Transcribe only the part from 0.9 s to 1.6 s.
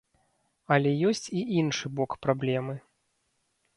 ёсць і